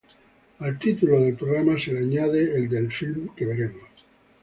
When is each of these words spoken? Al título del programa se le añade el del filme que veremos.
Al 0.57 0.79
título 0.79 1.21
del 1.21 1.35
programa 1.35 1.79
se 1.79 1.93
le 1.93 1.99
añade 1.99 2.55
el 2.55 2.67
del 2.67 2.91
filme 2.91 3.29
que 3.35 3.45
veremos. 3.45 3.83